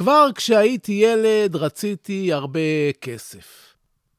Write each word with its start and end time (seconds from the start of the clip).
כבר 0.00 0.28
כשהייתי 0.34 0.92
ילד 0.92 1.56
רציתי 1.56 2.32
הרבה 2.32 2.92
כסף. 3.00 3.74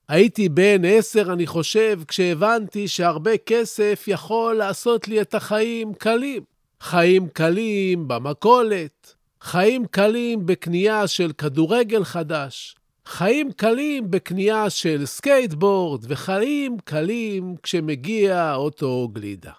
הייתי 0.07 0.49
בן 0.49 0.85
עשר, 0.85 1.33
אני 1.33 1.47
חושב, 1.47 1.99
כשהבנתי 2.07 2.87
שהרבה 2.87 3.37
כסף 3.37 4.03
יכול 4.07 4.55
לעשות 4.55 5.07
לי 5.07 5.21
את 5.21 5.35
החיים 5.35 5.93
קלים. 5.93 6.43
חיים 6.81 7.27
קלים 7.27 8.07
במכולת, 8.07 9.15
חיים 9.41 9.85
קלים 9.85 10.45
בקנייה 10.45 11.07
של 11.07 11.31
כדורגל 11.37 12.03
חדש, 12.03 12.75
חיים 13.05 13.51
קלים 13.51 14.11
בקנייה 14.11 14.69
של 14.69 15.05
סקייטבורד, 15.05 16.05
וחיים 16.07 16.77
קלים 16.83 17.55
כשמגיע 17.63 18.53
אוטו 18.55 19.09
גלידה. 19.13 19.51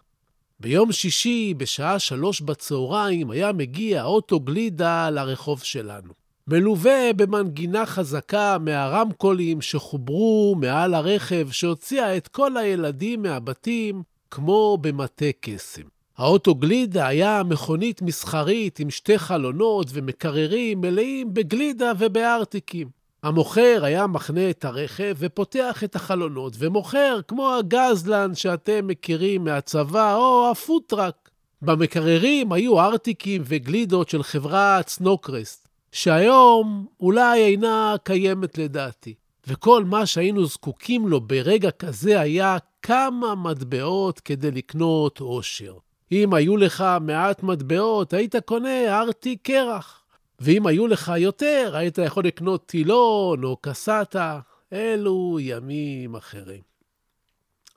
ביום 0.63 0.93
שישי, 0.93 1.55
בשעה 1.57 1.99
שלוש 1.99 2.41
בצהריים, 2.41 3.31
היה 3.31 3.53
מגיע 3.53 4.05
אוטו 4.05 4.41
גלידה 4.41 5.11
לרחוב 5.11 5.63
שלנו. 5.63 6.13
מלווה 6.47 7.13
במנגינה 7.17 7.87
חזקה 7.87 8.59
מהרמקולים 8.59 9.61
שחוברו 9.61 10.57
מעל 10.61 10.95
הרכב, 10.95 11.49
שהוציאה 11.51 12.17
את 12.17 12.29
כל 12.29 12.57
הילדים 12.57 13.23
מהבתים 13.23 14.03
כמו 14.31 14.79
במטה 14.81 15.25
קסם. 15.41 15.83
האוטו 16.19 16.55
גלידה 16.55 17.07
היה 17.07 17.43
מכונית 17.43 18.03
מסחרית 18.03 18.79
עם 18.79 18.91
שתי 18.91 19.19
חלונות 19.19 19.87
ומקררים 19.93 20.81
מלאים 20.81 21.35
בגלידה 21.35 21.93
ובארטיקים. 21.99 23.02
המוכר 23.23 23.81
היה 23.83 24.07
מחנה 24.07 24.51
את 24.51 24.65
הרכב 24.65 25.15
ופותח 25.19 25.85
את 25.85 25.97
החלונות 25.97 26.53
ומוכר 26.59 27.21
כמו 27.29 27.55
הגזלן 27.55 28.35
שאתם 28.35 28.87
מכירים 28.87 29.45
מהצבא 29.45 30.15
או 30.15 30.51
הפוטראק. 30.51 31.31
במקררים 31.63 32.53
היו 32.53 32.81
ארטיקים 32.81 33.43
וגלידות 33.45 34.09
של 34.09 34.23
חברת 34.23 34.89
סנוקרסט, 34.89 35.69
שהיום 35.93 36.87
אולי 37.01 37.45
אינה 37.45 37.95
קיימת 38.05 38.59
לדעתי. 38.59 39.15
וכל 39.47 39.85
מה 39.85 40.07
שהיינו 40.07 40.47
זקוקים 40.47 41.09
לו 41.09 41.21
ברגע 41.21 41.71
כזה 41.71 42.21
היה 42.21 42.57
כמה 42.83 43.35
מטבעות 43.35 44.21
כדי 44.21 44.51
לקנות 44.51 45.21
עושר. 45.21 45.75
אם 46.13 46.35
היו 46.35 46.57
לך 46.57 46.85
מעט 47.01 47.43
מטבעות, 47.43 48.13
היית 48.13 48.37
קונה 48.37 49.01
ארטיק 49.01 49.41
קרח. 49.43 50.02
ואם 50.43 50.67
היו 50.67 50.87
לך 50.87 51.13
יותר, 51.17 51.73
היית 51.75 51.99
יכול 51.99 52.25
לקנות 52.25 52.67
טילון 52.67 53.45
או 53.45 53.57
קסטה. 53.61 54.41
אלו 54.73 55.39
ימים 55.41 56.15
אחרים. 56.15 56.61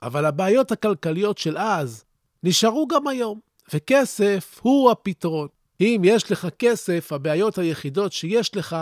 אבל 0.02 0.24
הבעיות 0.24 0.72
הכלכליות 0.72 1.38
של 1.38 1.58
אז 1.58 2.04
נשארו 2.42 2.86
גם 2.86 3.08
היום, 3.08 3.40
וכסף 3.74 4.60
הוא 4.62 4.90
הפתרון. 4.90 5.48
אם 5.80 6.02
יש 6.04 6.32
לך 6.32 6.48
כסף, 6.58 7.12
הבעיות 7.12 7.58
היחידות 7.58 8.12
שיש 8.12 8.56
לך 8.56 8.76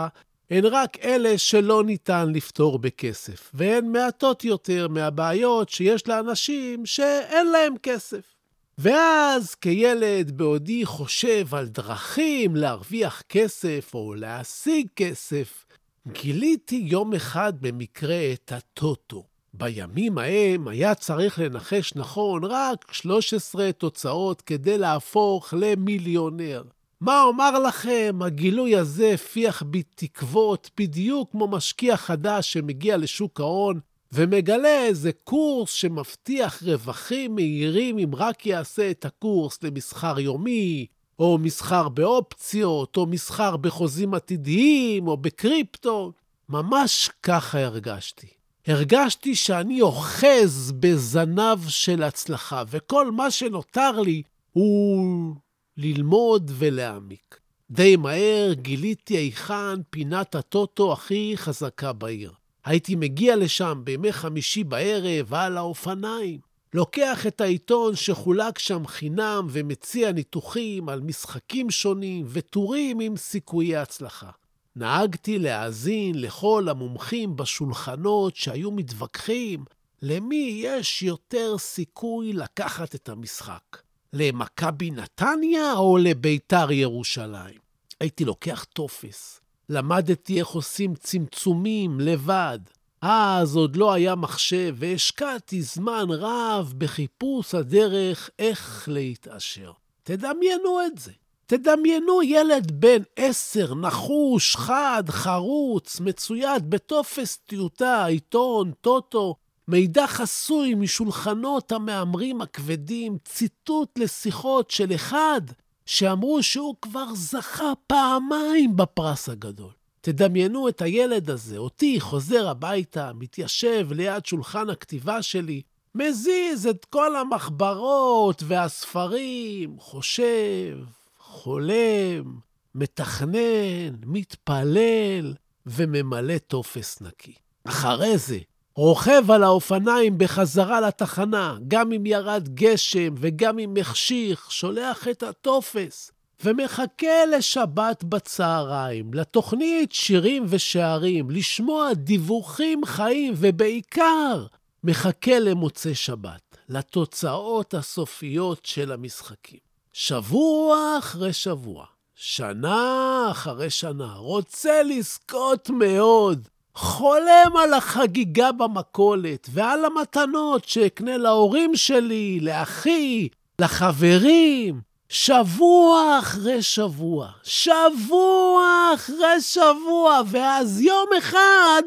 הן 0.49 0.65
רק 0.65 0.97
אלה 1.03 1.37
שלא 1.37 1.83
ניתן 1.83 2.31
לפתור 2.33 2.79
בכסף, 2.79 3.51
והן 3.53 3.91
מעטות 3.91 4.43
יותר 4.43 4.87
מהבעיות 4.87 5.69
שיש 5.69 6.07
לאנשים 6.07 6.85
שאין 6.85 7.47
להם 7.51 7.73
כסף. 7.83 8.34
ואז 8.77 9.55
כילד, 9.55 10.31
בעודי 10.31 10.85
חושב 10.85 11.55
על 11.55 11.67
דרכים 11.67 12.55
להרוויח 12.55 13.21
כסף 13.29 13.91
או 13.93 14.13
להשיג 14.15 14.87
כסף, 14.95 15.65
גיליתי 16.07 16.81
יום 16.85 17.13
אחד 17.13 17.53
במקרה 17.61 18.33
את 18.33 18.51
הטוטו. 18.51 19.23
בימים 19.53 20.17
ההם 20.17 20.67
היה 20.67 20.95
צריך 20.95 21.39
לנחש 21.39 21.93
נכון 21.95 22.43
רק 22.43 22.85
13 22.91 23.71
תוצאות 23.71 24.41
כדי 24.41 24.77
להפוך 24.77 25.53
למיליונר. 25.57 26.63
מה 27.01 27.23
אומר 27.23 27.59
לכם, 27.59 28.19
הגילוי 28.21 28.75
הזה 28.75 29.11
הפיח 29.13 29.63
בי 29.63 29.83
תקוות 29.95 30.69
בדיוק 30.77 31.31
כמו 31.31 31.47
משקיע 31.47 31.97
חדש 31.97 32.53
שמגיע 32.53 32.97
לשוק 32.97 33.39
ההון 33.39 33.79
ומגלה 34.11 34.85
איזה 34.85 35.11
קורס 35.23 35.71
שמבטיח 35.71 36.63
רווחים 36.63 37.35
מהירים 37.35 37.99
אם 37.99 38.15
רק 38.15 38.45
יעשה 38.45 38.91
את 38.91 39.05
הקורס 39.05 39.63
למסחר 39.63 40.19
יומי, 40.19 40.85
או 41.19 41.37
מסחר 41.37 41.89
באופציות, 41.89 42.97
או 42.97 43.05
מסחר 43.05 43.57
בחוזים 43.57 44.13
עתידיים, 44.13 45.07
או 45.07 45.17
בקריפטו. 45.17 46.11
ממש 46.49 47.09
ככה 47.23 47.59
הרגשתי. 47.59 48.27
הרגשתי 48.67 49.35
שאני 49.35 49.81
אוחז 49.81 50.73
בזנב 50.79 51.59
של 51.67 52.03
הצלחה, 52.03 52.63
וכל 52.69 53.11
מה 53.11 53.31
שנותר 53.31 54.01
לי 54.01 54.23
הוא 54.51 55.35
ללמוד 55.77 56.51
ולהעמיק. 56.53 57.39
די 57.71 57.95
מהר 57.95 58.53
גיליתי 58.53 59.17
היכן 59.17 59.83
פינת 59.89 60.35
הטוטו 60.35 60.93
הכי 60.93 61.33
חזקה 61.35 61.93
בעיר. 61.93 62.31
הייתי 62.65 62.95
מגיע 62.95 63.35
לשם 63.35 63.81
בימי 63.83 64.13
חמישי 64.13 64.63
בערב 64.63 65.33
על 65.33 65.57
האופניים, 65.57 66.39
לוקח 66.73 67.27
את 67.27 67.41
העיתון 67.41 67.95
שחולק 67.95 68.59
שם 68.59 68.87
חינם 68.87 69.47
ומציע 69.49 70.11
ניתוחים 70.11 70.89
על 70.89 71.01
משחקים 71.01 71.71
שונים 71.71 72.25
וטורים 72.29 72.99
עם 72.99 73.17
סיכויי 73.17 73.77
הצלחה. 73.77 74.29
נהגתי 74.75 75.39
להאזין 75.39 76.21
לכל 76.21 76.67
המומחים 76.69 77.35
בשולחנות 77.35 78.35
שהיו 78.35 78.71
מתווכחים 78.71 79.65
למי 80.01 80.61
יש 80.63 81.03
יותר 81.03 81.57
סיכוי 81.57 82.33
לקחת 82.33 82.95
את 82.95 83.09
המשחק, 83.09 83.77
למכבי 84.13 84.91
נתניה 84.91 85.73
או 85.73 85.97
לביתר 85.97 86.71
ירושלים. 86.71 87.59
הייתי 87.99 88.25
לוקח 88.25 88.63
טופס, 88.63 89.41
למדתי 89.69 90.39
איך 90.39 90.47
עושים 90.47 90.95
צמצומים 90.95 91.99
לבד. 91.99 92.59
אז 93.01 93.55
עוד 93.55 93.75
לא 93.75 93.93
היה 93.93 94.15
מחשב, 94.15 94.75
והשקעתי 94.77 95.61
זמן 95.61 96.05
רב 96.09 96.73
בחיפוש 96.77 97.55
הדרך 97.55 98.29
איך 98.39 98.89
להתעשר. 98.91 99.71
תדמיינו 100.03 100.81
את 100.85 100.97
זה. 100.97 101.11
תדמיינו 101.45 102.23
ילד 102.23 102.71
בן 102.71 103.01
עשר, 103.15 103.73
נחוש, 103.75 104.55
חד, 104.55 105.03
חרוץ, 105.09 105.99
מצויד 105.99 106.69
בטופס 106.69 107.37
טיוטה, 107.37 108.05
עיתון, 108.05 108.71
טוטו, 108.81 109.35
מידע 109.67 110.07
חסוי 110.07 110.75
משולחנות 110.75 111.71
המהמרים 111.71 112.41
הכבדים, 112.41 113.17
ציטוט 113.25 113.99
לשיחות 113.99 114.71
של 114.71 114.95
אחד 114.95 115.41
שאמרו 115.85 116.43
שהוא 116.43 116.75
כבר 116.81 117.05
זכה 117.15 117.73
פעמיים 117.87 118.75
בפרס 118.75 119.29
הגדול. 119.29 119.71
תדמיינו 120.01 120.69
את 120.69 120.81
הילד 120.81 121.29
הזה, 121.29 121.57
אותי, 121.57 121.99
חוזר 121.99 122.49
הביתה, 122.49 123.11
מתיישב 123.13 123.87
ליד 123.91 124.25
שולחן 124.25 124.69
הכתיבה 124.69 125.21
שלי, 125.21 125.61
מזיז 125.95 126.67
את 126.67 126.85
כל 126.85 127.15
המחברות 127.15 128.43
והספרים, 128.45 129.79
חושב, 129.79 130.77
חולם, 131.19 132.39
מתכנן, 132.75 133.95
מתפלל 134.05 135.33
וממלא 135.65 136.37
טופס 136.37 137.01
נקי. 137.01 137.33
אחרי 137.63 138.17
זה, 138.17 138.39
רוכב 138.77 139.31
על 139.31 139.43
האופניים 139.43 140.17
בחזרה 140.17 140.81
לתחנה, 140.81 141.57
גם 141.67 141.91
אם 141.91 142.05
ירד 142.05 142.49
גשם 142.53 143.13
וגם 143.17 143.59
אם 143.59 143.73
החשיך, 143.81 144.51
שולח 144.51 145.07
את 145.07 145.23
הטופס 145.23 146.11
ומחכה 146.43 147.25
לשבת 147.37 148.03
בצהריים, 148.03 149.13
לתוכנית 149.13 149.91
שירים 149.91 150.45
ושערים, 150.49 151.29
לשמוע 151.29 151.93
דיווחים 151.93 152.85
חיים, 152.85 153.33
ובעיקר 153.37 154.45
מחכה 154.83 155.39
למוצאי 155.39 155.95
שבת, 155.95 156.57
לתוצאות 156.69 157.73
הסופיות 157.73 158.65
של 158.65 158.91
המשחקים. 158.91 159.59
שבוע 159.93 160.95
אחרי 160.99 161.33
שבוע, 161.33 161.85
שנה 162.15 163.27
אחרי 163.31 163.69
שנה, 163.69 164.13
רוצה 164.13 164.83
לזכות 164.83 165.69
מאוד. 165.69 166.47
חולם 166.75 167.57
על 167.63 167.73
החגיגה 167.73 168.51
במכולת 168.51 169.47
ועל 169.53 169.85
המתנות 169.85 170.65
שאקנה 170.65 171.17
להורים 171.17 171.75
שלי, 171.75 172.39
לאחי, 172.41 173.27
לחברים. 173.61 174.81
שבוע 175.09 176.19
אחרי 176.19 176.61
שבוע, 176.61 177.27
שבוע 177.43 178.91
אחרי 178.95 179.41
שבוע, 179.41 180.21
ואז 180.27 180.81
יום 180.81 181.07
אחד, 181.17 181.81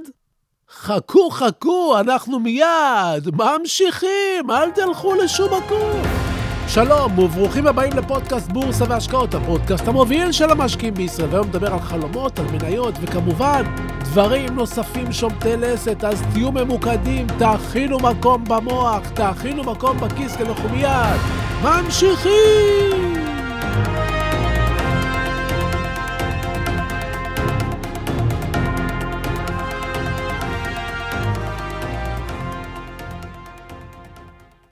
חכו, 0.71 1.31
חכו, 1.31 1.99
אנחנו 2.01 2.41
מיד 2.41 3.31
ממשיכים, 3.33 4.51
אל 4.51 4.71
תלכו 4.71 5.15
לשום 5.15 5.49
מקום. 5.55 6.28
שלום 6.69 7.19
וברוכים 7.19 7.67
הבאים 7.67 7.93
לפודקאסט 7.93 8.49
בורסה 8.53 8.85
והשקעות, 8.89 9.35
הפודקאסט 9.35 9.89
המוביל 9.89 10.33
של 10.33 10.51
המשקיעים 10.51 10.95
בישראל. 10.95 11.29
והיום 11.29 11.47
נדבר 11.47 11.73
על 11.73 11.81
חלומות, 11.81 12.39
על 12.39 12.45
מניות, 12.53 12.95
וכמובן, 13.01 13.63
דברים 14.03 14.55
נוספים 14.55 15.13
שומטי 15.13 15.57
לסת, 15.57 16.05
אז 16.05 16.23
תהיו 16.33 16.53
ממוקדים, 16.53 17.27
תאכינו 17.39 17.99
מקום 17.99 18.45
במוח, 18.45 19.09
תאכינו 19.15 19.65
מקום 19.65 19.97
בכיס, 20.01 20.37
כי 20.37 20.43
אנחנו 20.43 20.69
מיד 20.69 21.21
ממשיכים! 21.63 23.08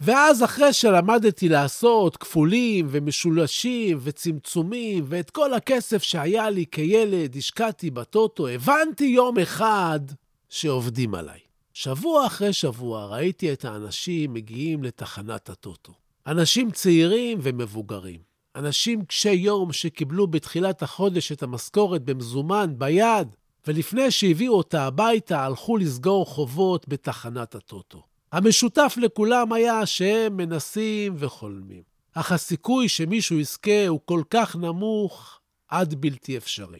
ואז 0.06 0.44
אחרי 0.44 0.72
שלמדתי 0.72 1.48
לעשות 1.48 2.16
כפולים 2.16 2.86
ומשולשים 2.90 3.98
וצמצומים, 4.02 5.04
ואת 5.08 5.30
כל 5.30 5.54
הכסף 5.54 6.02
שהיה 6.02 6.50
לי 6.50 6.64
כילד 6.70 7.36
השקעתי 7.36 7.90
בטוטו, 7.90 8.48
הבנתי 8.48 9.04
יום 9.04 9.38
אחד 9.38 10.00
שעובדים 10.48 11.14
עליי. 11.14 11.38
שבוע 11.72 12.26
אחרי 12.26 12.52
שבוע 12.52 13.06
ראיתי 13.06 13.52
את 13.52 13.64
האנשים 13.64 14.32
מגיעים 14.32 14.84
לתחנת 14.84 15.50
הטוטו. 15.50 15.92
אנשים 16.26 16.70
צעירים 16.70 17.38
ומבוגרים. 17.42 18.20
אנשים 18.56 19.04
קשי 19.04 19.32
יום 19.32 19.72
שקיבלו 19.72 20.26
בתחילת 20.26 20.82
החודש 20.82 21.32
את 21.32 21.42
המשכורת 21.42 22.02
במזומן 22.02 22.74
ביד, 22.78 23.28
ולפני 23.66 24.10
שהביאו 24.10 24.54
אותה 24.54 24.86
הביתה 24.86 25.44
הלכו 25.44 25.76
לסגור 25.76 26.26
חובות 26.26 26.88
בתחנת 26.88 27.54
הטוטו. 27.54 28.15
המשותף 28.36 28.94
לכולם 28.96 29.52
היה 29.52 29.86
שהם 29.86 30.36
מנסים 30.36 31.14
וחולמים. 31.18 31.82
אך 32.14 32.32
הסיכוי 32.32 32.88
שמישהו 32.88 33.38
יזכה 33.38 33.86
הוא 33.88 34.00
כל 34.04 34.22
כך 34.30 34.56
נמוך 34.56 35.40
עד 35.68 35.94
בלתי 35.94 36.36
אפשרי. 36.36 36.78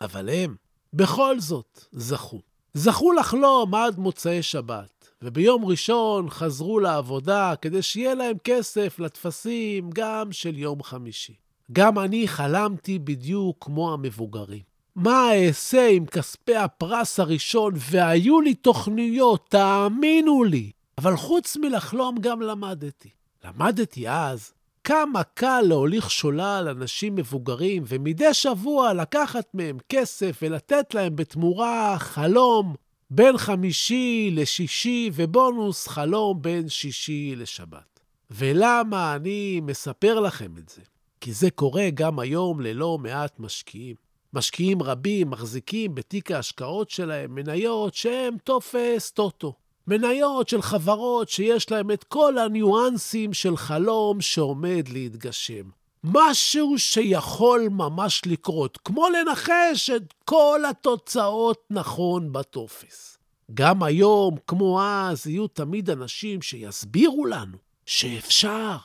אבל 0.00 0.28
הם, 0.28 0.56
בכל 0.92 1.40
זאת, 1.40 1.84
זכו. 1.92 2.40
זכו 2.74 3.12
לחלום 3.12 3.74
עד 3.74 3.98
מוצאי 3.98 4.42
שבת, 4.42 5.08
וביום 5.22 5.64
ראשון 5.64 6.30
חזרו 6.30 6.80
לעבודה 6.80 7.54
כדי 7.60 7.82
שיהיה 7.82 8.14
להם 8.14 8.36
כסף 8.44 8.98
לטפסים 8.98 9.90
גם 9.94 10.32
של 10.32 10.58
יום 10.58 10.82
חמישי. 10.82 11.34
גם 11.72 11.98
אני 11.98 12.28
חלמתי 12.28 12.98
בדיוק 12.98 13.56
כמו 13.60 13.92
המבוגרים. 13.92 14.71
מה 14.96 15.34
אעשה 15.34 15.88
עם 15.88 16.06
כספי 16.06 16.56
הפרס 16.56 17.20
הראשון, 17.20 17.72
והיו 17.76 18.40
לי 18.40 18.54
תוכניות, 18.54 19.46
תאמינו 19.48 20.44
לי. 20.44 20.70
אבל 20.98 21.16
חוץ 21.16 21.56
מלחלום 21.56 22.18
גם 22.20 22.42
למדתי. 22.42 23.10
למדתי 23.44 24.08
אז 24.08 24.52
כמה 24.84 25.22
קל 25.22 25.60
להוליך 25.60 26.10
שולל 26.10 26.68
אנשים 26.70 27.14
מבוגרים, 27.14 27.82
ומדי 27.86 28.34
שבוע 28.34 28.92
לקחת 28.92 29.46
מהם 29.54 29.78
כסף 29.88 30.38
ולתת 30.42 30.94
להם 30.94 31.16
בתמורה 31.16 31.96
חלום 31.98 32.74
בין 33.10 33.38
חמישי 33.38 34.30
לשישי, 34.32 35.10
ובונוס 35.14 35.88
חלום 35.88 36.42
בין 36.42 36.68
שישי 36.68 37.34
לשבת. 37.36 38.00
ולמה 38.30 39.16
אני 39.16 39.60
מספר 39.62 40.20
לכם 40.20 40.58
את 40.58 40.68
זה? 40.68 40.82
כי 41.20 41.32
זה 41.32 41.50
קורה 41.50 41.90
גם 41.94 42.18
היום 42.18 42.60
ללא 42.60 42.98
מעט 42.98 43.40
משקיעים. 43.40 44.01
משקיעים 44.34 44.82
רבים 44.82 45.30
מחזיקים 45.30 45.94
בתיק 45.94 46.30
ההשקעות 46.30 46.90
שלהם 46.90 47.34
מניות 47.34 47.94
שהן 47.94 48.36
טופס 48.44 49.10
טוטו. 49.10 49.54
מניות 49.86 50.48
של 50.48 50.62
חברות 50.62 51.28
שיש 51.28 51.70
להן 51.70 51.90
את 51.90 52.04
כל 52.04 52.38
הניואנסים 52.38 53.32
של 53.32 53.56
חלום 53.56 54.20
שעומד 54.20 54.88
להתגשם. 54.92 55.70
משהו 56.04 56.78
שיכול 56.78 57.68
ממש 57.70 58.22
לקרות, 58.26 58.78
כמו 58.84 59.06
לנחש 59.08 59.90
את 59.90 60.14
כל 60.24 60.60
התוצאות 60.70 61.64
נכון 61.70 62.32
בטופס. 62.32 63.18
גם 63.54 63.82
היום, 63.82 64.36
כמו 64.46 64.82
אז, 64.82 65.26
יהיו 65.26 65.46
תמיד 65.46 65.90
אנשים 65.90 66.42
שיסבירו 66.42 67.26
לנו 67.26 67.56
שאפשר, 67.86 68.76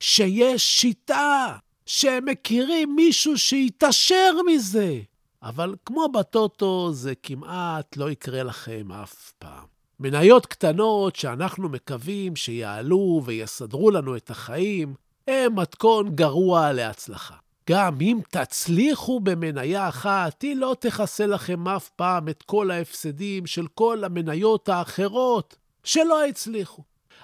שיש 0.00 0.80
שיטה, 0.80 1.56
שהם 1.86 2.24
מכירים 2.24 2.96
מישהו 2.96 3.38
שיתעשר 3.38 4.32
מזה. 4.46 5.00
אבל 5.42 5.74
כמו 5.84 6.08
בטוטו, 6.08 6.92
זה 6.92 7.14
כמעט 7.22 7.96
לא 7.96 8.10
יקרה 8.10 8.42
לכם 8.42 8.92
אף 8.92 9.32
פעם. 9.38 9.64
מניות 10.00 10.46
קטנות 10.46 11.16
שאנחנו 11.16 11.68
מקווים 11.68 12.36
שיעלו 12.36 13.22
ויסדרו 13.24 13.90
לנו 13.90 14.16
את 14.16 14.30
החיים, 14.30 14.94
הם 15.28 15.58
מתכון 15.58 16.14
גרוע 16.14 16.72
להצלחה. 16.72 17.34
גם 17.70 18.00
אם 18.00 18.18
תצליחו 18.30 19.20
במניה 19.20 19.88
אחת, 19.88 20.42
היא 20.42 20.56
לא 20.56 20.76
תכסה 20.80 21.26
לכם 21.26 21.68
אף 21.68 21.88
פעם 21.88 22.28
את 22.28 22.42
כל 22.42 22.70
ההפסדים 22.70 23.46
של 23.46 23.66
כל 23.74 24.04
המניות 24.04 24.68
האחרות 24.68 25.56
שלא 25.84 26.24
הצליחו. 26.26 26.82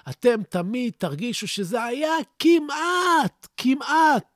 אתם 0.09 0.43
תמיד 0.49 0.93
תרגישו 0.97 1.47
שזה 1.47 1.83
היה 1.83 2.13
כמעט, 2.39 3.47
כמעט 3.57 4.32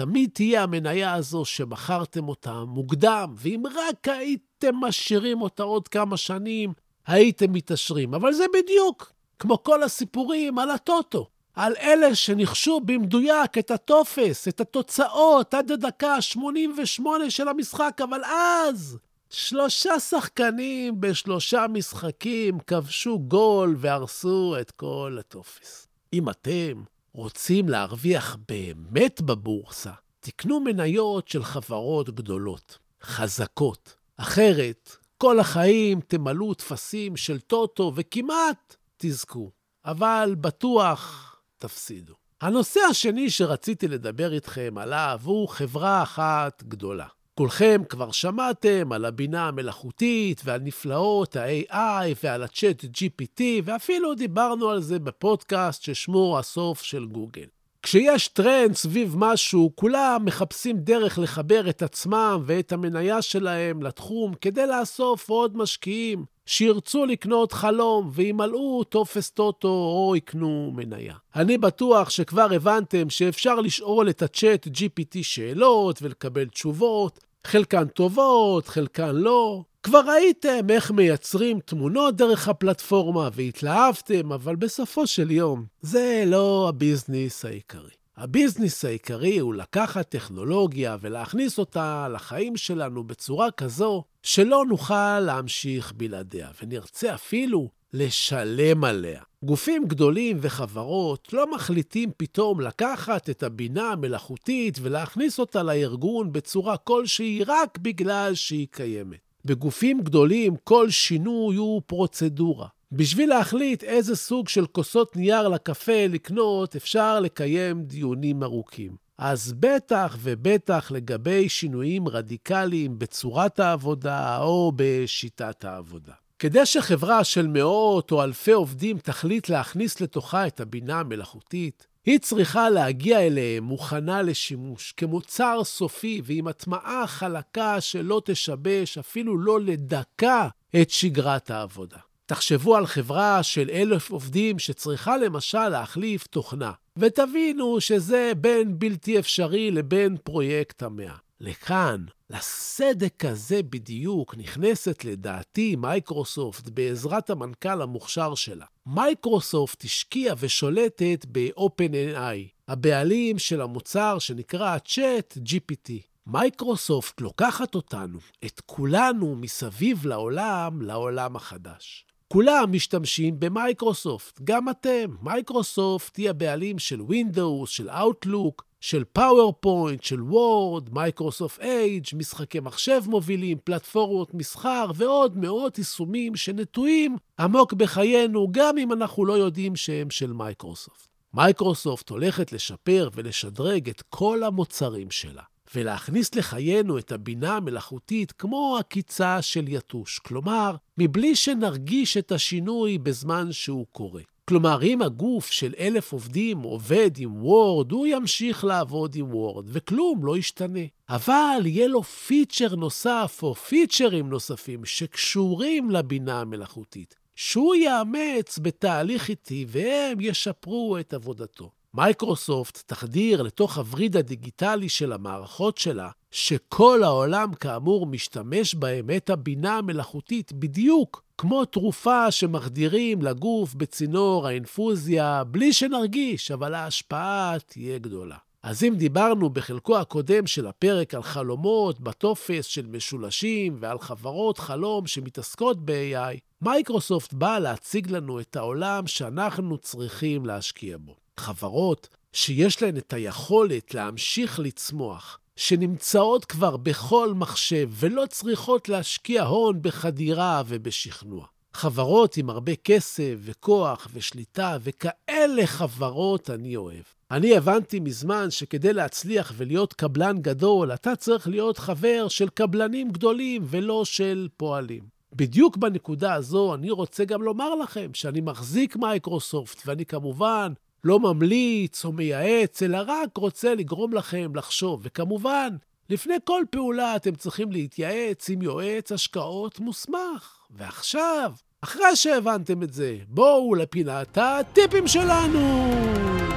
תמיד 0.00 0.30
תהיה 0.32 0.62
המניה 0.62 1.14
הזו 1.14 1.44
שמכרתם 1.44 2.28
אותה 2.28 2.64
מוקדם, 2.64 3.34
ואם 3.38 3.62
רק 3.74 4.08
הייתם 4.08 4.76
משאירים 4.76 5.42
אותה 5.42 5.62
עוד 5.62 5.88
כמה 5.88 6.16
שנים, 6.16 6.72
הייתם 7.06 7.52
מתעשרים. 7.52 8.14
אבל 8.14 8.32
זה 8.32 8.44
בדיוק 8.54 9.12
כמו 9.38 9.62
כל 9.62 9.82
הסיפורים 9.82 10.58
על 10.58 10.70
הטוטו, 10.70 11.28
על 11.54 11.72
אלה 11.80 12.14
שניחשו 12.14 12.80
במדויק 12.80 13.58
את 13.58 13.70
הטופס, 13.70 14.48
את 14.48 14.60
התוצאות 14.60 15.54
עד 15.54 15.70
הדקה 15.70 16.20
88 16.20 17.30
של 17.30 17.48
המשחק, 17.48 18.00
אבל 18.04 18.20
אז 18.24 18.98
שלושה 19.30 20.00
שחקנים 20.00 21.00
בשלושה 21.00 21.66
משחקים 21.72 22.58
כבשו 22.66 23.18
גול 23.18 23.76
והרסו 23.78 24.56
את 24.60 24.70
כל 24.70 25.16
הטופס. 25.20 25.88
אם 26.12 26.28
אתם 26.28 26.82
רוצים 27.12 27.68
להרוויח 27.68 28.36
באמת 28.48 29.20
בבורסה, 29.20 29.92
תקנו 30.20 30.60
מניות 30.60 31.28
של 31.28 31.44
חברות 31.44 32.10
גדולות, 32.10 32.78
חזקות. 33.02 33.94
אחרת, 34.16 34.96
כל 35.18 35.40
החיים 35.40 36.00
תמלאו 36.00 36.54
טפסים 36.54 37.16
של 37.16 37.40
טוטו 37.40 37.92
וכמעט 37.96 38.76
תזכו, 38.96 39.50
אבל 39.84 40.34
בטוח 40.40 41.26
תפסידו. 41.58 42.14
הנושא 42.40 42.80
השני 42.90 43.30
שרציתי 43.30 43.88
לדבר 43.88 44.32
איתכם 44.32 44.74
עליו 44.78 45.20
הוא 45.24 45.48
חברה 45.48 46.02
אחת 46.02 46.62
גדולה. 46.62 47.06
כולכם 47.34 47.82
כבר 47.88 48.10
שמעתם 48.10 48.92
על 48.92 49.04
הבינה 49.04 49.48
המלאכותית 49.48 50.42
ועל 50.44 50.60
נפלאות 50.60 51.36
ה-AI 51.36 52.14
ועל 52.24 52.42
ה-Chat 52.42 52.84
GPT, 52.84 53.42
ואפילו 53.64 54.14
דיברנו 54.14 54.68
על 54.70 54.80
זה 54.80 54.98
בפודקאסט 54.98 55.82
ששמו 55.82 56.38
הסוף 56.38 56.82
של 56.82 57.06
גוגל. 57.06 57.59
כשיש 57.82 58.28
טרנד 58.28 58.74
סביב 58.74 59.14
משהו, 59.18 59.72
כולם 59.74 60.24
מחפשים 60.24 60.76
דרך 60.78 61.18
לחבר 61.18 61.70
את 61.70 61.82
עצמם 61.82 62.42
ואת 62.46 62.72
המניה 62.72 63.22
שלהם 63.22 63.82
לתחום 63.82 64.34
כדי 64.40 64.66
לאסוף 64.66 65.28
עוד 65.28 65.56
משקיעים 65.56 66.24
שירצו 66.46 67.06
לקנות 67.06 67.52
חלום 67.52 68.10
וימלאו 68.12 68.84
טופס 68.84 69.30
טוטו 69.30 69.68
או 69.68 70.16
יקנו 70.16 70.72
מניה. 70.74 71.14
אני 71.36 71.58
בטוח 71.58 72.10
שכבר 72.10 72.48
הבנתם 72.54 73.10
שאפשר 73.10 73.54
לשאול 73.54 74.10
את 74.10 74.22
ה 74.22 74.31
Chat 74.31 74.66
GPT 74.66 75.18
שאלות 75.22 76.02
ולקבל 76.02 76.48
תשובות, 76.48 77.20
חלקן 77.44 77.88
טובות, 77.88 78.68
חלקן 78.68 79.14
לא. 79.14 79.62
כבר 79.82 80.00
ראיתם 80.06 80.70
איך 80.70 80.90
מייצרים 80.90 81.60
תמונות 81.60 82.16
דרך 82.16 82.48
הפלטפורמה 82.48 83.28
והתלהבתם, 83.32 84.32
אבל 84.32 84.56
בסופו 84.56 85.06
של 85.06 85.30
יום 85.30 85.64
זה 85.80 86.24
לא 86.26 86.66
הביזנס 86.68 87.44
העיקרי. 87.44 87.90
הביזנס 88.16 88.84
העיקרי 88.84 89.38
הוא 89.38 89.54
לקחת 89.54 90.08
טכנולוגיה 90.08 90.96
ולהכניס 91.00 91.58
אותה 91.58 92.08
לחיים 92.08 92.56
שלנו 92.56 93.04
בצורה 93.04 93.50
כזו 93.50 94.04
שלא 94.22 94.64
נוכל 94.68 95.20
להמשיך 95.20 95.92
בלעדיה, 95.96 96.48
ונרצה 96.62 97.14
אפילו 97.14 97.68
לשלם 97.92 98.84
עליה. 98.84 99.22
גופים 99.42 99.84
גדולים 99.86 100.38
וחברות 100.40 101.32
לא 101.32 101.50
מחליטים 101.54 102.10
פתאום 102.16 102.60
לקחת 102.60 103.30
את 103.30 103.42
הבינה 103.42 103.90
המלאכותית 103.90 104.78
ולהכניס 104.82 105.38
אותה 105.38 105.62
לארגון 105.62 106.32
בצורה 106.32 106.76
כלשהי 106.76 107.44
רק 107.46 107.78
בגלל 107.78 108.34
שהיא 108.34 108.66
קיימת. 108.70 109.29
בגופים 109.44 110.00
גדולים 110.00 110.54
כל 110.64 110.90
שינוי 110.90 111.56
הוא 111.56 111.82
פרוצדורה. 111.86 112.66
בשביל 112.92 113.28
להחליט 113.28 113.84
איזה 113.84 114.16
סוג 114.16 114.48
של 114.48 114.66
כוסות 114.66 115.16
נייר 115.16 115.48
לקפה 115.48 116.06
לקנות, 116.08 116.76
אפשר 116.76 117.20
לקיים 117.20 117.82
דיונים 117.82 118.42
ארוכים. 118.42 118.96
אז 119.18 119.54
בטח 119.60 120.16
ובטח 120.20 120.90
לגבי 120.90 121.48
שינויים 121.48 122.08
רדיקליים 122.08 122.98
בצורת 122.98 123.60
העבודה 123.60 124.38
או 124.38 124.72
בשיטת 124.76 125.64
העבודה. 125.64 126.12
כדי 126.38 126.66
שחברה 126.66 127.24
של 127.24 127.46
מאות 127.46 128.12
או 128.12 128.22
אלפי 128.22 128.52
עובדים 128.52 128.98
תחליט 128.98 129.48
להכניס 129.48 130.00
לתוכה 130.00 130.46
את 130.46 130.60
הבינה 130.60 131.00
המלאכותית, 131.00 131.86
היא 132.06 132.18
צריכה 132.18 132.70
להגיע 132.70 133.20
אליהם 133.26 133.64
מוכנה 133.64 134.22
לשימוש, 134.22 134.92
כמוצר 134.96 135.60
סופי 135.64 136.22
ועם 136.24 136.46
הטמעה 136.46 137.06
חלקה 137.06 137.80
שלא 137.80 138.22
תשבש 138.24 138.98
אפילו 138.98 139.38
לא 139.38 139.60
לדקה 139.60 140.48
את 140.82 140.90
שגרת 140.90 141.50
העבודה. 141.50 141.98
תחשבו 142.26 142.76
על 142.76 142.86
חברה 142.86 143.42
של 143.42 143.70
אלף 143.70 144.10
עובדים 144.10 144.58
שצריכה 144.58 145.16
למשל 145.16 145.68
להחליף 145.68 146.26
תוכנה, 146.26 146.72
ותבינו 146.96 147.80
שזה 147.80 148.32
בין 148.36 148.78
בלתי 148.78 149.18
אפשרי 149.18 149.70
לבין 149.70 150.16
פרויקט 150.24 150.82
המאה. 150.82 151.16
לכאן, 151.40 152.04
לסדק 152.30 153.24
הזה 153.24 153.62
בדיוק, 153.62 154.34
נכנסת 154.36 155.04
לדעתי 155.04 155.76
מייקרוסופט 155.76 156.68
בעזרת 156.68 157.30
המנכ"ל 157.30 157.82
המוכשר 157.82 158.34
שלה. 158.34 158.66
מייקרוסופט 158.86 159.84
השקיעה 159.84 160.34
ושולטת 160.38 161.26
ב-OpenAI, 161.32 162.48
הבעלים 162.68 163.38
של 163.38 163.60
המוצר 163.60 164.18
שנקרא 164.18 164.78
Chat 164.86 165.38
GPT. 165.38 165.90
מייקרוסופט 166.26 167.20
לוקחת 167.20 167.74
אותנו, 167.74 168.18
את 168.44 168.60
כולנו 168.66 169.36
מסביב 169.36 170.06
לעולם, 170.06 170.82
לעולם 170.82 171.36
החדש. 171.36 172.04
כולם 172.28 172.72
משתמשים 172.72 173.40
במייקרוסופט, 173.40 174.40
גם 174.44 174.68
אתם. 174.68 175.16
מייקרוסופט 175.22 176.16
היא 176.16 176.30
הבעלים 176.30 176.78
של 176.78 177.00
Windows, 177.00 177.66
של 177.66 177.90
Outlook, 177.90 178.62
של 178.80 179.04
PowerPoint, 179.18 180.02
של 180.02 180.20
Word, 180.20 180.90
מייקרוסופט 180.92 181.60
Edge, 181.60 182.04
משחקי 182.14 182.60
מחשב 182.60 183.02
מובילים, 183.06 183.58
פלטפורמות 183.64 184.34
מסחר 184.34 184.90
ועוד 184.94 185.36
מאות 185.36 185.78
יישומים 185.78 186.36
שנטועים 186.36 187.16
עמוק 187.38 187.72
בחיינו, 187.72 188.48
גם 188.50 188.78
אם 188.78 188.92
אנחנו 188.92 189.24
לא 189.24 189.32
יודעים 189.32 189.76
שהם 189.76 190.10
של 190.10 190.32
מייקרוסופט. 190.32 191.08
מייקרוסופט 191.34 192.10
הולכת 192.10 192.52
לשפר 192.52 193.08
ולשדרג 193.14 193.88
את 193.88 194.02
כל 194.10 194.42
המוצרים 194.42 195.10
שלה. 195.10 195.42
ולהכניס 195.74 196.34
לחיינו 196.34 196.98
את 196.98 197.12
הבינה 197.12 197.56
המלאכותית 197.56 198.32
כמו 198.32 198.76
עקיצה 198.80 199.42
של 199.42 199.68
יתוש. 199.68 200.18
כלומר, 200.18 200.76
מבלי 200.98 201.36
שנרגיש 201.36 202.16
את 202.16 202.32
השינוי 202.32 202.98
בזמן 202.98 203.52
שהוא 203.52 203.86
קורה. 203.92 204.22
כלומר, 204.50 204.82
אם 204.82 205.02
הגוף 205.02 205.50
של 205.50 205.74
אלף 205.78 206.12
עובדים 206.12 206.58
עובד 206.58 207.10
עם 207.18 207.44
Word, 207.44 207.92
הוא 207.92 208.06
ימשיך 208.06 208.64
לעבוד 208.64 209.16
עם 209.16 209.34
Word, 209.34 209.64
וכלום 209.68 210.24
לא 210.24 210.36
ישתנה. 210.36 210.80
אבל 211.08 211.60
יהיה 211.64 211.88
לו 211.88 212.02
feature 212.02 212.76
נוסף 212.76 213.40
או 213.42 213.54
פיצ'רים 213.54 214.28
נוספים 214.28 214.84
שקשורים 214.84 215.90
לבינה 215.90 216.40
המלאכותית, 216.40 217.14
שהוא 217.34 217.74
יאמץ 217.74 218.58
בתהליך 218.62 219.28
איטי 219.28 219.66
והם 219.68 220.20
ישפרו 220.20 220.98
את 220.98 221.14
עבודתו. 221.14 221.70
מייקרוסופט 221.94 222.82
תחדיר 222.86 223.42
לתוך 223.42 223.78
הווריד 223.78 224.16
הדיגיטלי 224.16 224.88
של 224.88 225.12
המערכות 225.12 225.78
שלה, 225.78 226.10
שכל 226.30 227.02
העולם 227.02 227.54
כאמור 227.54 228.06
משתמש 228.06 228.74
בהם 228.74 229.10
את 229.16 229.30
הבינה 229.30 229.78
המלאכותית 229.78 230.52
בדיוק 230.52 231.22
כמו 231.40 231.64
תרופה 231.64 232.30
שמחדירים 232.30 233.22
לגוף 233.22 233.74
בצינור 233.74 234.46
האינפוזיה, 234.46 235.44
בלי 235.44 235.72
שנרגיש, 235.72 236.50
אבל 236.50 236.74
ההשפעה 236.74 237.56
תהיה 237.66 237.98
גדולה. 237.98 238.36
אז 238.62 238.84
אם 238.84 238.94
דיברנו 238.96 239.50
בחלקו 239.50 239.98
הקודם 239.98 240.46
של 240.46 240.66
הפרק 240.66 241.14
על 241.14 241.22
חלומות 241.22 242.00
בטופס 242.00 242.66
של 242.66 242.86
משולשים 242.86 243.76
ועל 243.80 243.98
חברות 243.98 244.58
חלום 244.58 245.06
שמתעסקות 245.06 245.76
ב-AI, 245.84 246.38
מייקרוסופט 246.62 247.32
באה 247.32 247.58
להציג 247.58 248.10
לנו 248.10 248.40
את 248.40 248.56
העולם 248.56 249.06
שאנחנו 249.06 249.78
צריכים 249.78 250.46
להשקיע 250.46 250.96
בו. 251.00 251.16
חברות 251.36 252.08
שיש 252.32 252.82
להן 252.82 252.96
את 252.96 253.12
היכולת 253.12 253.94
להמשיך 253.94 254.58
לצמוח, 254.58 255.39
שנמצאות 255.60 256.44
כבר 256.44 256.76
בכל 256.76 257.32
מחשב 257.34 257.88
ולא 257.92 258.24
צריכות 258.28 258.88
להשקיע 258.88 259.42
הון 259.42 259.82
בחדירה 259.82 260.62
ובשכנוע. 260.66 261.46
חברות 261.72 262.36
עם 262.36 262.50
הרבה 262.50 262.76
כסף 262.76 263.34
וכוח 263.40 264.08
ושליטה, 264.14 264.76
וכאלה 264.82 265.66
חברות 265.66 266.50
אני 266.50 266.76
אוהב. 266.76 267.02
אני 267.30 267.56
הבנתי 267.56 268.00
מזמן 268.00 268.50
שכדי 268.50 268.92
להצליח 268.92 269.52
ולהיות 269.56 269.92
קבלן 269.92 270.38
גדול, 270.38 270.94
אתה 270.94 271.16
צריך 271.16 271.48
להיות 271.48 271.78
חבר 271.78 272.28
של 272.28 272.48
קבלנים 272.48 273.10
גדולים 273.10 273.62
ולא 273.64 274.04
של 274.04 274.48
פועלים. 274.56 275.02
בדיוק 275.32 275.76
בנקודה 275.76 276.34
הזו 276.34 276.74
אני 276.74 276.90
רוצה 276.90 277.24
גם 277.24 277.42
לומר 277.42 277.74
לכם 277.74 278.10
שאני 278.14 278.40
מחזיק 278.40 278.96
מייקרוסופט, 278.96 279.82
ואני 279.86 280.06
כמובן 280.06 280.72
לא 281.04 281.20
ממליץ 281.20 282.04
או 282.04 282.12
מייעץ, 282.12 282.82
אלא 282.82 282.98
רק 283.06 283.36
רוצה 283.36 283.74
לגרום 283.74 284.14
לכם 284.14 284.52
לחשוב. 284.54 285.00
וכמובן, 285.02 285.76
לפני 286.10 286.34
כל 286.44 286.62
פעולה 286.70 287.16
אתם 287.16 287.34
צריכים 287.34 287.72
להתייעץ 287.72 288.50
עם 288.50 288.62
יועץ 288.62 289.12
השקעות 289.12 289.80
מוסמך. 289.80 290.56
ועכשיו, 290.70 291.52
אחרי 291.80 292.16
שהבנתם 292.16 292.82
את 292.82 292.92
זה, 292.92 293.16
בואו 293.28 293.74
לפינת 293.74 294.38
הטיפים 294.38 295.06
שלנו! 295.06 296.49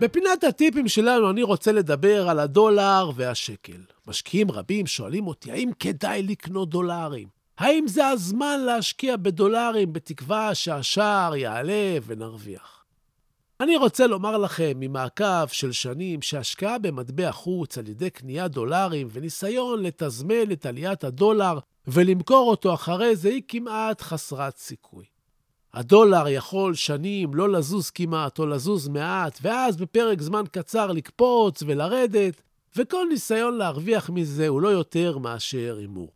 בפינת 0.00 0.44
הטיפים 0.44 0.88
שלנו 0.88 1.30
אני 1.30 1.42
רוצה 1.42 1.72
לדבר 1.72 2.28
על 2.28 2.38
הדולר 2.38 3.10
והשקל. 3.14 3.80
משקיעים 4.06 4.50
רבים 4.50 4.86
שואלים 4.86 5.26
אותי, 5.26 5.52
האם 5.52 5.70
כדאי 5.78 6.22
לקנות 6.22 6.70
דולרים? 6.70 7.28
האם 7.58 7.88
זה 7.88 8.06
הזמן 8.06 8.60
להשקיע 8.60 9.16
בדולרים 9.16 9.92
בתקווה 9.92 10.54
שהשער 10.54 11.36
יעלה 11.36 11.98
ונרוויח? 12.06 12.84
אני 13.60 13.76
רוצה 13.76 14.06
לומר 14.06 14.38
לכם 14.38 14.72
ממעקב 14.76 15.46
של 15.46 15.72
שנים 15.72 16.22
שהשקעה 16.22 16.78
במטבע 16.78 17.32
חוץ 17.32 17.78
על 17.78 17.88
ידי 17.88 18.10
קניית 18.10 18.52
דולרים 18.52 19.08
וניסיון 19.12 19.82
לתזמן 19.82 20.52
את 20.52 20.66
עליית 20.66 21.04
הדולר 21.04 21.58
ולמכור 21.86 22.50
אותו 22.50 22.74
אחרי 22.74 23.16
זה 23.16 23.28
היא 23.28 23.42
כמעט 23.48 24.02
חסרת 24.02 24.56
סיכוי. 24.56 25.17
הדולר 25.74 26.28
יכול 26.28 26.74
שנים 26.74 27.34
לא 27.34 27.48
לזוז 27.48 27.90
כמעט 27.90 28.38
או 28.38 28.46
לזוז 28.46 28.88
מעט, 28.88 29.38
ואז 29.42 29.76
בפרק 29.76 30.22
זמן 30.22 30.42
קצר 30.52 30.92
לקפוץ 30.92 31.62
ולרדת, 31.66 32.42
וכל 32.76 33.06
ניסיון 33.10 33.58
להרוויח 33.58 34.10
מזה 34.10 34.48
הוא 34.48 34.60
לא 34.60 34.68
יותר 34.68 35.18
מאשר 35.18 35.76
הימור. 35.78 36.12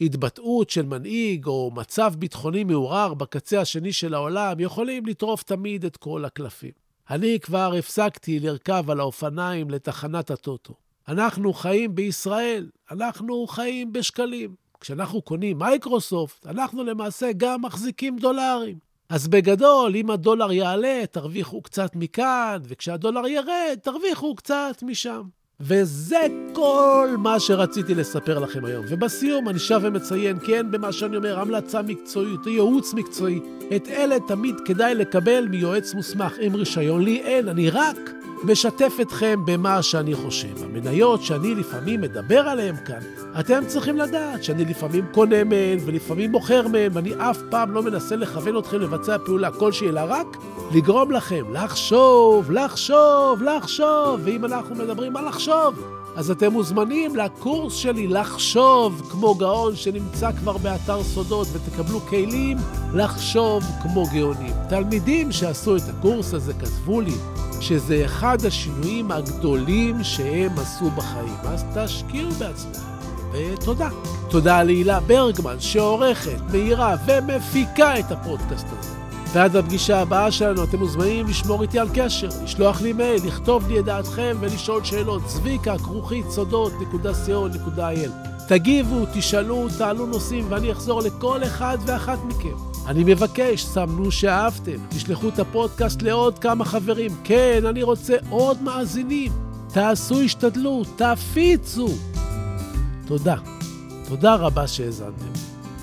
התבטאות 0.00 0.70
של 0.70 0.86
מנהיג 0.86 1.46
או 1.46 1.70
מצב 1.74 2.12
ביטחוני 2.18 2.64
מעורר 2.64 3.14
בקצה 3.14 3.60
השני 3.60 3.92
של 3.92 4.14
העולם 4.14 4.60
יכולים 4.60 5.06
לטרוף 5.06 5.42
תמיד 5.42 5.84
את 5.84 5.96
כל 5.96 6.24
הקלפים. 6.24 6.70
אני 7.10 7.40
כבר 7.40 7.74
הפסקתי 7.78 8.40
לרכב 8.40 8.90
על 8.90 9.00
האופניים 9.00 9.70
לתחנת 9.70 10.30
הטוטו. 10.30 10.74
אנחנו 11.08 11.52
חיים 11.52 11.94
בישראל, 11.94 12.68
אנחנו 12.90 13.46
חיים 13.46 13.92
בשקלים. 13.92 14.54
כשאנחנו 14.80 15.22
קונים 15.22 15.58
מייקרוסופט, 15.58 16.46
אנחנו 16.46 16.84
למעשה 16.84 17.30
גם 17.36 17.62
מחזיקים 17.62 18.18
דולרים. 18.18 18.89
אז 19.10 19.28
בגדול, 19.28 19.96
אם 19.96 20.10
הדולר 20.10 20.52
יעלה, 20.52 21.02
תרוויחו 21.10 21.62
קצת 21.62 21.96
מכאן, 21.96 22.58
וכשהדולר 22.64 23.26
ירד, 23.26 23.78
תרוויחו 23.82 24.34
קצת 24.34 24.82
משם. 24.82 25.22
וזה 25.60 26.26
כל 26.52 27.08
מה 27.18 27.40
שרציתי 27.40 27.94
לספר 27.94 28.38
לכם 28.38 28.64
היום. 28.64 28.84
ובסיום 28.88 29.48
אני 29.48 29.58
שב 29.58 29.80
ומציין, 29.82 30.38
כן, 30.46 30.70
במה 30.70 30.92
שאני 30.92 31.16
אומר, 31.16 31.40
המלצה 31.40 31.82
מקצועית, 31.82 32.46
ייעוץ 32.46 32.94
מקצועי, 32.94 33.40
את 33.76 33.88
אלה 33.88 34.16
תמיד 34.28 34.54
כדאי 34.64 34.94
לקבל 34.94 35.48
מיועץ 35.48 35.94
מוסמך 35.94 36.32
עם 36.40 36.54
רישיון. 36.54 37.02
לי 37.02 37.20
אין, 37.20 37.48
אני 37.48 37.70
רק 37.70 38.19
משתף 38.44 38.92
אתכם 39.02 39.40
במה 39.44 39.82
שאני 39.82 40.14
חושב. 40.14 40.64
המניות 40.64 41.22
שאני 41.22 41.54
לפעמים 41.54 42.00
מדבר 42.00 42.40
עליהן 42.40 42.76
כאן, 42.86 43.00
אתם 43.40 43.62
צריכים 43.66 43.96
לדעת 43.96 44.44
שאני 44.44 44.64
לפעמים 44.64 45.04
קונה 45.12 45.44
מהן 45.44 45.78
ולפעמים 45.86 46.30
מוכר 46.30 46.68
מהן, 46.68 46.90
ואני 46.94 47.14
אף 47.16 47.38
פעם 47.50 47.72
לא 47.72 47.82
מנסה 47.82 48.16
לכוון 48.16 48.58
אתכם 48.58 48.80
לבצע 48.80 49.16
פעולה 49.18 49.50
כלשהי, 49.50 49.88
אלא 49.88 50.00
רק 50.08 50.36
לגרום 50.74 51.10
לכם 51.10 51.44
לחשוב, 51.52 52.50
לחשוב, 52.50 53.42
לחשוב. 53.42 54.20
ואם 54.24 54.44
אנחנו 54.44 54.74
מדברים 54.74 55.16
על 55.16 55.28
לחשוב, 55.28 55.74
אז 56.16 56.30
אתם 56.30 56.52
מוזמנים 56.52 57.16
לקורס 57.16 57.74
שלי 57.74 58.06
לחשוב 58.06 59.08
כמו 59.10 59.34
גאון 59.34 59.76
שנמצא 59.76 60.32
כבר 60.32 60.56
באתר 60.56 61.02
סודות 61.02 61.48
ותקבלו 61.52 62.00
כלים 62.00 62.56
לחשוב 62.94 63.64
כמו 63.82 64.04
גאונים. 64.12 64.54
תלמידים 64.68 65.32
שעשו 65.32 65.76
את 65.76 65.82
הקורס 65.88 66.34
הזה 66.34 66.52
כתבו 66.52 67.00
לי 67.00 67.14
שזה 67.60 68.04
אחד 68.04 68.44
השינויים 68.44 69.10
הגדולים 69.10 70.04
שהם 70.04 70.58
עשו 70.58 70.90
בחיים. 70.90 71.38
אז 71.44 71.64
תשקיעו 71.74 72.30
בעצמכם. 72.30 72.90
ותודה. 73.32 73.88
תודה 74.28 74.62
להילה 74.62 75.00
ברגמן 75.00 75.60
שעורכת, 75.60 76.40
מאירה 76.52 76.96
ומפיקה 77.06 77.98
את 77.98 78.12
הפודקאסט 78.12 78.66
הזה. 78.78 78.94
ועד 79.32 79.56
הפגישה 79.56 80.00
הבאה 80.00 80.32
שלנו 80.32 80.64
אתם 80.64 80.78
מוזמנים 80.78 81.26
לשמור 81.26 81.62
איתי 81.62 81.78
על 81.78 81.88
קשר, 81.94 82.28
לשלוח 82.44 82.80
לי 82.80 82.92
מייל, 82.92 83.26
לכתוב 83.26 83.68
לי 83.68 83.80
את 83.80 83.84
דעתכם 83.84 84.36
ולשאול 84.40 84.84
שאלות. 84.84 85.22
צביקה, 85.26 85.78
כרוכית, 85.78 86.30
סודות.co.il. 86.30 88.29
תגיבו, 88.50 89.04
תשאלו, 89.14 89.66
תעלו 89.78 90.06
נושאים 90.06 90.46
ואני 90.48 90.72
אחזור 90.72 91.00
לכל 91.00 91.44
אחד 91.44 91.78
ואחת 91.86 92.18
מכם. 92.24 92.54
אני 92.86 93.04
מבקש, 93.04 93.64
סמנו 93.64 94.12
שאהבתם, 94.12 94.76
תשלחו 94.88 95.28
את 95.28 95.38
הפודקאסט 95.38 96.02
לעוד 96.02 96.38
כמה 96.38 96.64
חברים. 96.64 97.10
כן, 97.24 97.62
אני 97.68 97.82
רוצה 97.82 98.16
עוד 98.30 98.62
מאזינים. 98.62 99.32
תעשו 99.72 100.20
השתדלות, 100.20 100.86
תפיצו. 100.96 101.88
תודה. 103.06 103.36
תודה 104.08 104.34
רבה 104.34 104.66
שהאזנתם. 104.66 105.32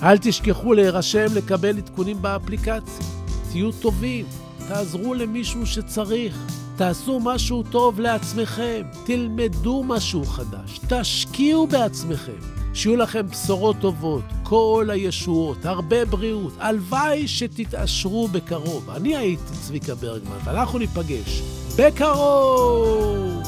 אל 0.02 0.18
תשכחו 0.18 0.72
להירשם 0.72 1.26
לקבל 1.34 1.78
עדכונים 1.78 2.22
באפליקציה. 2.22 3.06
תהיו 3.50 3.72
טובים, 3.72 4.26
תעזרו 4.68 5.14
למישהו 5.14 5.66
שצריך, 5.66 6.46
תעשו 6.76 7.20
משהו 7.20 7.62
טוב 7.62 8.00
לעצמכם, 8.00 8.82
תלמדו 9.04 9.84
משהו 9.86 10.24
חדש, 10.24 10.80
תשקיעו 10.88 11.66
בעצמכם. 11.66 12.57
שיהיו 12.78 12.96
לכם 12.96 13.28
בשורות 13.28 13.76
טובות, 13.80 14.24
כל 14.42 14.88
הישועות, 14.92 15.64
הרבה 15.64 16.04
בריאות. 16.04 16.52
הלוואי 16.58 17.28
שתתעשרו 17.28 18.28
בקרוב. 18.28 18.90
אני 18.90 19.16
הייתי 19.16 19.42
צביקה 19.62 19.94
ברגמן, 19.94 20.38
ואנחנו 20.44 20.78
ניפגש 20.78 21.42
בקרוב! 21.78 23.42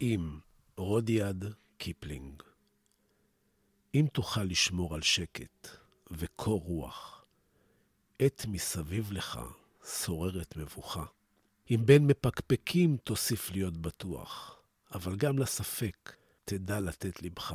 עם 0.00 0.38
רודיארד 0.76 1.44
קיפלינג 1.78 2.42
אם 3.94 4.06
תוכל 4.12 4.44
לשמור 4.44 4.94
על 4.94 5.02
שקט 5.02 5.68
וקור 6.10 6.62
רוח, 6.66 7.24
עת 8.18 8.46
מסביב 8.48 9.12
לך 9.12 9.40
שוררת 9.84 10.56
מבוכה. 10.56 11.04
אם 11.70 11.80
בין 11.84 12.06
מפקפקים 12.06 12.96
תוסיף 12.96 13.50
להיות 13.50 13.76
בטוח, 13.76 14.60
אבל 14.94 15.16
גם 15.16 15.38
לספק 15.38 16.12
תדע 16.44 16.80
לתת 16.80 17.22
לבך. 17.22 17.54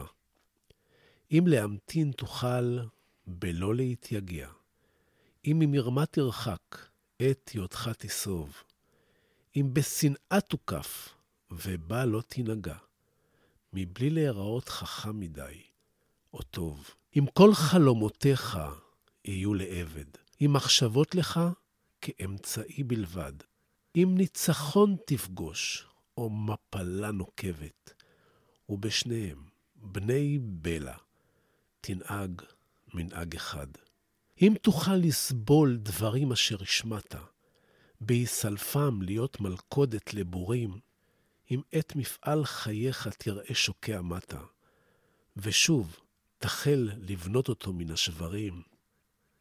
אם 1.32 1.44
להמתין 1.48 2.12
תוכל 2.12 2.80
בלא 3.28 3.76
להתייגע, 3.76 4.50
אם 5.46 5.58
ממרמה 5.60 6.06
תרחק, 6.06 6.88
עת 7.20 7.50
היותך 7.50 7.90
תסוב, 7.98 8.64
אם 9.56 9.70
בשנאה 9.74 10.42
תוקף, 10.48 11.10
ובה 11.52 12.06
לא 12.06 12.22
תנהגע, 12.28 12.78
מבלי 13.74 14.10
להיראות 14.10 14.70
חכם 14.70 15.20
מדי, 15.20 15.62
או 16.34 16.42
טוב. 16.42 16.90
אם 17.18 17.26
כל 17.34 17.54
חלומותיך 17.54 18.58
יהיו 19.26 19.54
לעבד, 19.54 20.06
אם 20.42 20.54
מחשבות 20.54 21.16
לך 21.16 21.40
כאמצעי 22.06 22.84
בלבד, 22.84 23.34
אם 23.96 24.16
ניצחון 24.18 24.96
תפגוש, 25.06 25.88
או 26.18 26.30
מפלה 26.30 27.12
נוקבת, 27.12 27.94
ובשניהם, 28.70 29.46
בני 29.76 30.40
בלע, 30.42 30.98
תנהג 31.82 32.42
מנהג 32.94 33.36
אחד. 33.36 33.68
אם 34.42 34.54
תוכל 34.62 34.96
לסבול 34.96 35.78
דברים 35.78 36.32
אשר 36.32 36.62
השמעת, 36.62 37.16
בהיסלפם 38.02 39.02
להיות 39.02 39.42
מלכודת 39.42 40.14
לבורים, 40.14 40.80
אם 41.52 41.62
עת 41.72 41.96
מפעל 41.96 42.46
חייך 42.46 43.08
תראה 43.08 43.56
שוקע 43.56 44.02
מטה, 44.02 44.42
ושוב 45.38 46.00
תחל 46.38 46.90
לבנות 46.98 47.50
אותו 47.50 47.74
מן 47.74 47.92
השברים, 47.92 48.62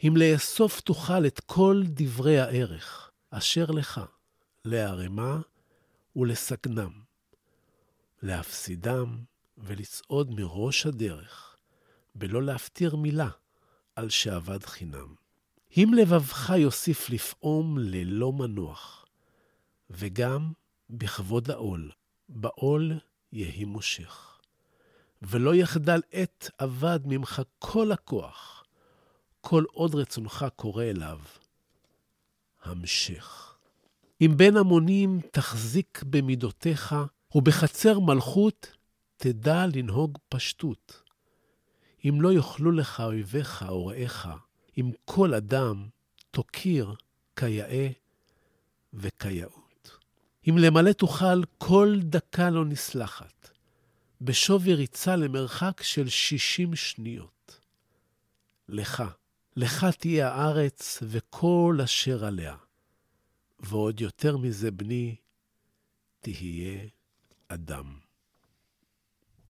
אם 0.03 0.15
לאסוף 0.17 0.81
תוכל 0.81 1.27
את 1.27 1.41
כל 1.41 1.83
דברי 1.87 2.39
הערך 2.41 3.11
אשר 3.31 3.71
לך, 3.71 4.01
להרמה 4.65 5.41
ולסגנם, 6.17 6.93
להפסידם 8.23 9.19
ולצעוד 9.59 10.31
מראש 10.31 10.87
הדרך, 10.87 11.57
בלא 12.15 12.43
להפטיר 12.43 12.97
מילה 12.97 13.29
על 13.97 14.11
שאבד 14.11 14.65
חינם. 14.65 15.15
אם 15.77 15.91
לבבך 15.97 16.53
יוסיף 16.59 17.11
לפעום 17.11 17.79
ללא 17.79 18.33
מנוח, 18.33 19.07
וגם 19.91 20.53
בכבוד 20.91 21.51
העול, 21.51 21.91
בעול 22.29 22.93
יהי 23.33 23.65
מושך. 23.65 24.41
ולא 25.23 25.55
יחדל 25.55 26.01
עת 26.13 26.51
אבד 26.61 27.01
ממך 27.05 27.43
כל 27.59 27.93
הכוח, 27.93 28.64
כל 29.47 29.65
עוד 29.73 29.95
רצונך 29.95 30.47
קורא 30.57 30.85
אליו. 30.85 31.19
המשך. 32.63 33.57
אם 34.21 34.33
בין 34.37 34.57
המונים 34.57 35.21
תחזיק 35.31 36.03
במידותיך, 36.11 36.95
ובחצר 37.35 37.99
מלכות 38.01 38.77
תדע 39.17 39.67
לנהוג 39.75 40.19
פשטות. 40.29 41.03
אם 42.05 42.21
לא 42.21 42.33
יאכלו 42.33 42.71
לך 42.73 43.01
אויביך 43.01 43.65
או 43.69 43.87
רעיך, 43.87 44.29
אם 44.79 44.91
כל 45.05 45.35
אדם 45.35 45.89
תוקיר 46.31 46.95
כיאה 47.37 47.89
וכיאות. 48.95 49.99
אם 50.49 50.59
למלא 50.59 50.93
תוכל, 50.93 51.45
כל 51.59 51.99
דקה 52.03 52.51
לא 52.51 52.65
נסלחת, 52.65 53.51
בשווי 54.21 54.75
ריצה 54.75 55.17
למרחק 55.17 55.83
של 55.83 56.09
שישים 56.09 56.77
שניות. 56.77 57.61
לך, 58.69 59.03
לך 59.57 59.87
תהיה 59.99 60.29
הארץ 60.29 61.03
וכל 61.03 61.79
אשר 61.85 62.25
עליה. 62.25 62.57
ועוד 63.61 64.01
יותר 64.01 64.37
מזה, 64.37 64.71
בני, 64.71 65.17
תהיה 66.21 66.79
אדם. 67.49 68.04